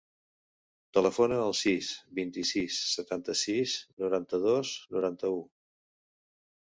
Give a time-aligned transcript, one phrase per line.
[0.97, 1.89] Telefona al sis,
[2.21, 5.39] vint-i-sis, setanta-sis, noranta-dos, noranta-u.